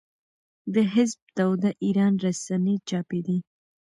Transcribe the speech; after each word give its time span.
د 0.73 0.75
حزب 0.93 1.19
توده 1.37 1.71
ایران 1.83 2.13
رسنۍ 2.25 2.75
چاپېدې. 2.89 3.37